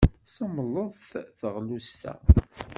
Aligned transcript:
Semmḍet 0.25 1.09
teɣlust-a. 1.39 2.13